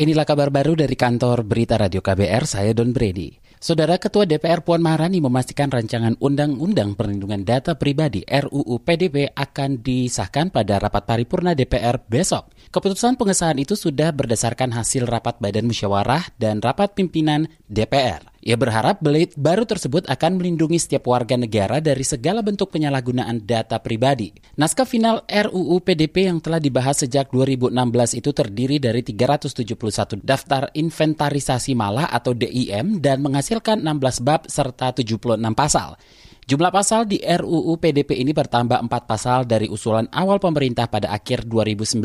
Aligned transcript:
Inilah 0.00 0.24
kabar 0.24 0.48
baru 0.48 0.72
dari 0.72 0.96
kantor 0.96 1.44
Berita 1.44 1.76
Radio 1.76 2.00
KBR, 2.00 2.48
saya 2.48 2.72
Don 2.72 2.88
Brady. 2.88 3.36
Saudara 3.60 4.00
Ketua 4.00 4.24
DPR 4.24 4.64
Puan 4.64 4.80
Maharani 4.80 5.20
memastikan 5.20 5.68
rancangan 5.68 6.16
Undang-Undang 6.16 6.96
Perlindungan 6.96 7.44
Data 7.44 7.76
Pribadi 7.76 8.24
RUU 8.24 8.80
PDP 8.80 9.28
akan 9.28 9.84
disahkan 9.84 10.48
pada 10.48 10.80
rapat 10.80 11.04
paripurna 11.04 11.52
DPR 11.52 12.00
besok. 12.00 12.48
Keputusan 12.72 13.20
pengesahan 13.20 13.60
itu 13.60 13.76
sudah 13.76 14.08
berdasarkan 14.16 14.72
hasil 14.72 15.04
rapat 15.04 15.36
Badan 15.36 15.68
Musyawarah 15.68 16.32
dan 16.40 16.64
rapat 16.64 16.96
pimpinan 16.96 17.52
DPR. 17.68 18.29
Ia 18.40 18.56
berharap 18.56 19.04
belit 19.04 19.36
baru 19.36 19.68
tersebut 19.68 20.08
akan 20.08 20.40
melindungi 20.40 20.80
setiap 20.80 21.12
warga 21.12 21.36
negara 21.36 21.76
dari 21.76 22.00
segala 22.00 22.40
bentuk 22.40 22.72
penyalahgunaan 22.72 23.44
data 23.44 23.76
pribadi. 23.84 24.32
Naskah 24.56 24.88
final 24.88 25.28
RUU 25.28 25.76
PDP 25.84 26.32
yang 26.32 26.40
telah 26.40 26.56
dibahas 26.56 27.04
sejak 27.04 27.28
2016 27.28 27.76
itu 28.16 28.30
terdiri 28.32 28.80
dari 28.80 29.04
371 29.04 30.24
daftar 30.24 30.72
inventarisasi 30.72 31.76
malah 31.76 32.08
atau 32.08 32.32
DIM 32.32 33.04
dan 33.04 33.20
menghasilkan 33.20 33.84
16 33.84 34.24
bab 34.24 34.48
serta 34.48 34.96
76 34.96 35.20
pasal. 35.52 36.00
Jumlah 36.48 36.72
pasal 36.72 37.06
di 37.06 37.20
RUU 37.20 37.76
PDP 37.76 38.24
ini 38.24 38.32
bertambah 38.32 38.82
4 38.82 38.90
pasal 39.06 39.44
dari 39.44 39.68
usulan 39.68 40.08
awal 40.10 40.40
pemerintah 40.40 40.88
pada 40.88 41.12
akhir 41.12 41.44
2019, 41.44 42.02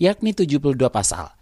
yakni 0.00 0.34
72 0.34 0.74
pasal. 0.88 1.37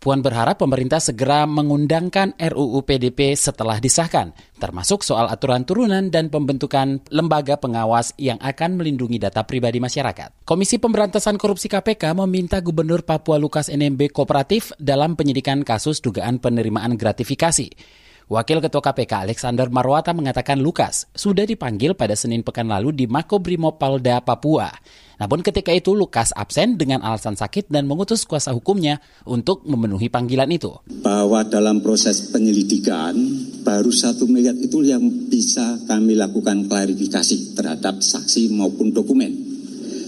Puan 0.00 0.24
berharap 0.24 0.56
pemerintah 0.56 0.96
segera 0.96 1.44
mengundangkan 1.44 2.32
RUU 2.40 2.80
PDP 2.88 3.36
setelah 3.36 3.76
disahkan, 3.76 4.32
termasuk 4.56 5.04
soal 5.04 5.28
aturan 5.28 5.68
turunan 5.68 6.08
dan 6.08 6.32
pembentukan 6.32 7.04
lembaga 7.12 7.60
pengawas 7.60 8.16
yang 8.16 8.40
akan 8.40 8.80
melindungi 8.80 9.20
data 9.20 9.44
pribadi 9.44 9.76
masyarakat. 9.76 10.48
Komisi 10.48 10.80
Pemberantasan 10.80 11.36
Korupsi 11.36 11.68
KPK 11.68 12.16
meminta 12.16 12.64
Gubernur 12.64 13.04
Papua 13.04 13.36
Lukas 13.36 13.68
NMB 13.68 14.08
kooperatif 14.08 14.72
dalam 14.80 15.20
penyidikan 15.20 15.60
kasus 15.68 16.00
dugaan 16.00 16.40
penerimaan 16.40 16.96
gratifikasi. 16.96 17.68
Wakil 18.30 18.62
Ketua 18.62 18.78
KPK 18.78 19.26
Alexander 19.26 19.66
Marwata 19.74 20.14
mengatakan 20.14 20.62
Lukas 20.62 21.10
sudah 21.18 21.42
dipanggil 21.42 21.98
pada 21.98 22.14
Senin 22.14 22.46
pekan 22.46 22.70
lalu 22.70 22.94
di 22.94 23.10
Makobrimob 23.10 23.74
Polda 23.74 24.22
Papua. 24.22 24.70
Namun 25.18 25.42
ketika 25.42 25.74
itu 25.74 25.98
Lukas 25.98 26.30
absen 26.38 26.78
dengan 26.78 27.02
alasan 27.02 27.34
sakit 27.34 27.66
dan 27.66 27.90
mengutus 27.90 28.22
kuasa 28.22 28.54
hukumnya 28.54 29.02
untuk 29.26 29.66
memenuhi 29.66 30.06
panggilan 30.14 30.46
itu. 30.46 30.70
Bahwa 31.02 31.42
dalam 31.42 31.82
proses 31.82 32.30
penyelidikan 32.30 33.18
baru 33.66 33.90
satu 33.90 34.30
miliar 34.30 34.54
itu 34.54 34.78
yang 34.86 35.02
bisa 35.26 35.82
kami 35.90 36.14
lakukan 36.14 36.70
klarifikasi 36.70 37.58
terhadap 37.58 37.98
saksi 37.98 38.54
maupun 38.54 38.94
dokumen. 38.94 39.34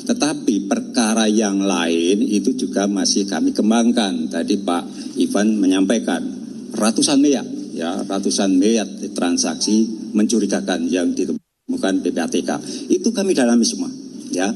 Tetapi 0.06 0.70
perkara 0.70 1.26
yang 1.26 1.58
lain 1.58 2.22
itu 2.22 2.54
juga 2.54 2.86
masih 2.86 3.26
kami 3.26 3.50
kembangkan. 3.50 4.30
Tadi 4.30 4.62
Pak 4.62 5.18
Ivan 5.18 5.58
menyampaikan 5.58 6.22
ratusan 6.70 7.18
miliar 7.18 7.51
ya 7.72 8.04
ratusan 8.04 8.54
miliar 8.56 8.86
transaksi 9.16 9.88
mencurigakan 10.12 10.86
yang 10.86 11.10
ditemukan 11.16 11.94
PPATK. 12.04 12.50
Itu 12.92 13.10
kami 13.10 13.32
dalami 13.32 13.64
semua, 13.64 13.88
ya. 14.30 14.52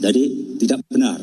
Jadi 0.00 0.56
tidak 0.60 0.80
benar 0.88 1.20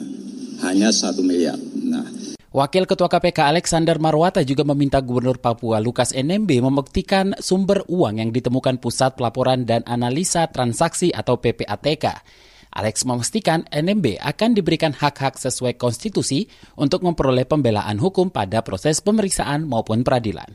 hanya 0.65 0.93
satu 0.93 1.25
miliar. 1.25 1.57
Nah, 1.81 2.05
Wakil 2.51 2.83
Ketua 2.83 3.07
KPK 3.07 3.47
Alexander 3.47 3.95
Marwata 3.95 4.43
juga 4.43 4.67
meminta 4.67 4.99
Gubernur 4.99 5.39
Papua 5.39 5.79
Lukas 5.79 6.11
NMB 6.11 6.59
membuktikan 6.59 7.31
sumber 7.39 7.87
uang 7.87 8.19
yang 8.19 8.35
ditemukan 8.35 8.75
Pusat 8.75 9.15
Pelaporan 9.15 9.63
dan 9.63 9.87
Analisa 9.87 10.51
Transaksi 10.51 11.15
atau 11.15 11.39
PPATK. 11.39 12.11
Alex 12.71 13.07
memastikan 13.07 13.63
NMB 13.71 14.19
akan 14.19 14.51
diberikan 14.51 14.91
hak-hak 14.91 15.39
sesuai 15.39 15.79
konstitusi 15.79 16.51
untuk 16.75 17.07
memperoleh 17.07 17.47
pembelaan 17.47 17.99
hukum 17.99 18.27
pada 18.27 18.63
proses 18.67 18.99
pemeriksaan 18.99 19.63
maupun 19.63 20.03
peradilan. 20.03 20.51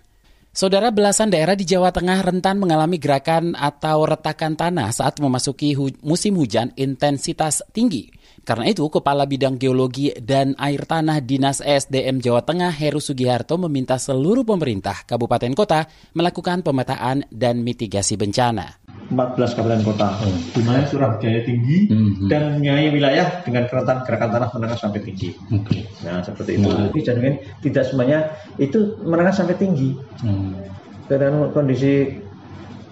Saudara 0.56 0.88
belasan 0.88 1.28
daerah 1.28 1.52
di 1.52 1.68
Jawa 1.68 1.92
Tengah 1.92 2.24
rentan 2.24 2.56
mengalami 2.56 2.96
gerakan 2.96 3.52
atau 3.52 4.08
retakan 4.08 4.56
tanah 4.56 4.88
saat 4.88 5.20
memasuki 5.20 5.76
hu 5.76 5.92
musim 6.00 6.32
hujan 6.40 6.72
intensitas 6.80 7.60
tinggi. 7.76 8.08
Karena 8.40 8.64
itu, 8.64 8.88
Kepala 8.88 9.28
Bidang 9.28 9.60
Geologi 9.60 10.16
dan 10.16 10.56
Air 10.56 10.88
Tanah 10.88 11.20
Dinas 11.20 11.60
ESDM 11.60 12.24
Jawa 12.24 12.40
Tengah 12.40 12.72
Heru 12.72 13.04
Sugiharto 13.04 13.60
meminta 13.60 14.00
seluruh 14.00 14.48
pemerintah 14.48 15.04
kabupaten 15.04 15.52
kota 15.52 15.84
melakukan 16.16 16.64
pemetaan 16.64 17.28
dan 17.28 17.60
mitigasi 17.60 18.16
bencana. 18.16 18.85
14 19.06 19.54
kabupaten 19.54 19.82
kota, 19.86 20.08
hmm. 20.18 20.38
di 20.50 20.62
mana 20.66 20.82
hujannya 20.82 21.42
tinggi 21.46 21.78
hmm. 21.86 22.26
dan 22.26 22.58
mempunyai 22.58 22.90
wilayah 22.90 23.28
dengan 23.46 23.70
keratan 23.70 24.02
gerakan 24.02 24.30
tanah 24.34 24.48
menengah 24.50 24.78
sampai 24.78 25.00
tinggi. 25.02 25.30
Okay. 25.46 25.86
Nah 26.02 26.26
seperti 26.26 26.58
itu. 26.58 26.66
Hmm. 26.66 26.90
Jadi 26.90 27.30
tidak 27.62 27.84
semuanya 27.86 28.34
itu 28.58 28.98
menengah 29.06 29.30
sampai 29.30 29.54
tinggi. 29.54 29.94
Hmm. 30.26 30.58
Dengan 31.06 31.54
kondisi 31.54 32.18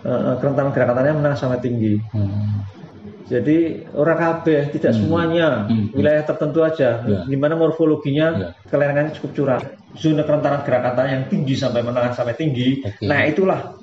uh, 0.07 0.39
kerentanan 0.39 0.71
gerakan 0.71 0.95
tanahnya 1.03 1.17
menengah 1.19 1.39
sampai 1.39 1.59
tinggi. 1.59 1.99
Hmm. 2.15 2.63
Jadi 3.25 3.89
orang 3.97 4.19
kabeh 4.21 4.69
tidak 4.77 4.93
hmm. 4.95 5.01
semuanya 5.01 5.49
hmm. 5.67 5.97
wilayah 5.97 6.23
tertentu 6.29 6.61
aja, 6.61 7.01
yeah. 7.09 7.25
di 7.25 7.35
mana 7.41 7.57
morfologinya 7.57 8.27
yeah. 8.37 8.51
kelerengannya 8.69 9.17
cukup 9.17 9.31
curah. 9.33 9.63
Zona 9.95 10.27
kerentanan 10.27 10.67
gerakan 10.67 10.93
tanah 10.99 11.11
yang 11.11 11.25
tinggi 11.31 11.55
sampai 11.57 11.81
menengah 11.81 12.13
sampai 12.13 12.37
tinggi. 12.37 12.83
Okay. 12.85 13.07
Nah 13.09 13.25
itulah 13.25 13.79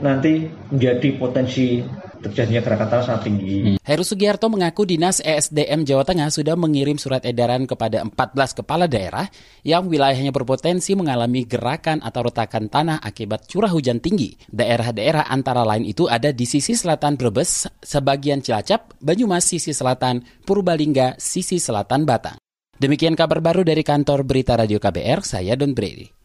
nanti 0.00 0.48
menjadi 0.72 1.08
potensi 1.16 1.80
terjadinya 2.26 2.60
gerakan 2.64 2.88
tanah 2.90 3.04
sangat 3.04 3.22
tinggi. 3.28 3.54
Hmm. 3.62 3.76
Heru 3.84 4.02
Sugiharto 4.02 4.50
mengaku 4.50 4.88
Dinas 4.88 5.22
ESDM 5.22 5.86
Jawa 5.86 6.02
Tengah 6.02 6.28
sudah 6.32 6.58
mengirim 6.58 6.98
surat 6.98 7.22
edaran 7.22 7.68
kepada 7.68 8.02
14 8.02 8.58
kepala 8.62 8.90
daerah 8.90 9.30
yang 9.62 9.86
wilayahnya 9.86 10.34
berpotensi 10.34 10.98
mengalami 10.98 11.46
gerakan 11.46 12.02
atau 12.02 12.26
retakan 12.26 12.66
tanah 12.66 12.98
akibat 12.98 13.46
curah 13.46 13.70
hujan 13.70 14.02
tinggi. 14.02 14.34
Daerah-daerah 14.50 15.30
antara 15.30 15.62
lain 15.62 15.86
itu 15.86 16.10
ada 16.10 16.34
di 16.34 16.44
sisi 16.48 16.74
selatan 16.74 17.14
Brebes, 17.14 17.70
sebagian 17.84 18.42
Cilacap, 18.42 18.98
Banyumas 18.98 19.46
sisi 19.46 19.70
selatan, 19.70 20.24
Purbalingga 20.42 21.14
sisi 21.20 21.62
selatan 21.62 22.02
Batang. 22.08 22.38
Demikian 22.76 23.16
kabar 23.16 23.40
baru 23.40 23.64
dari 23.64 23.80
kantor 23.80 24.28
Berita 24.28 24.52
Radio 24.52 24.76
KBR, 24.76 25.24
saya 25.24 25.56
Don 25.56 25.72
Brady. 25.72 26.16